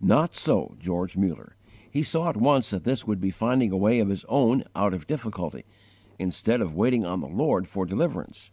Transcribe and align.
Not 0.00 0.36
so 0.36 0.76
George 0.78 1.16
Muller. 1.16 1.56
He 1.90 2.04
saw 2.04 2.28
at 2.28 2.36
once 2.36 2.70
that 2.70 2.84
this 2.84 3.08
would 3.08 3.20
be 3.20 3.32
_finding 3.32 3.72
a 3.72 3.76
way 3.76 3.98
of 3.98 4.08
his 4.08 4.24
own 4.26 4.62
out 4.76 4.94
of 4.94 5.08
difficulty, 5.08 5.64
instead 6.16 6.60
of 6.60 6.76
waiting 6.76 7.04
on 7.04 7.20
the 7.20 7.26
Lord 7.26 7.66
for 7.66 7.84
deliverance. 7.84 8.52